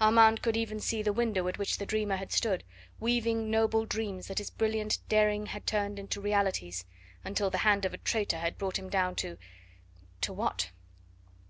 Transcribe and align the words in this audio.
Armand 0.00 0.40
could 0.40 0.56
even 0.56 0.80
see 0.80 1.02
the 1.02 1.12
window 1.12 1.46
at 1.48 1.58
which 1.58 1.76
the 1.76 1.84
dreamer 1.84 2.16
had 2.16 2.32
stood, 2.32 2.64
weaving 2.98 3.50
noble 3.50 3.84
dreams 3.84 4.26
that 4.26 4.38
his 4.38 4.48
brilliant 4.48 5.00
daring 5.10 5.44
had 5.44 5.66
turned 5.66 5.98
into 5.98 6.18
realities, 6.18 6.86
until 7.26 7.50
the 7.50 7.58
hand 7.58 7.84
of 7.84 7.92
a 7.92 7.98
traitor 7.98 8.38
had 8.38 8.56
brought 8.56 8.78
him 8.78 8.88
down 8.88 9.14
to 9.14 9.36
to 10.22 10.32
what? 10.32 10.70